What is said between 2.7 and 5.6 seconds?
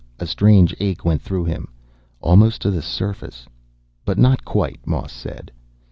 the surface." "But not quite," Moss said.